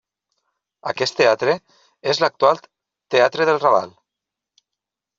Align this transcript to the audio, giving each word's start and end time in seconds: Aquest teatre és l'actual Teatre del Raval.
Aquest 0.91 1.17
teatre 1.19 1.55
és 2.15 2.23
l'actual 2.25 2.65
Teatre 3.19 3.51
del 3.53 3.63
Raval. 3.69 3.97